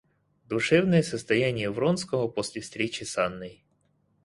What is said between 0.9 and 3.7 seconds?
состояние Вронского после встречи с Анной.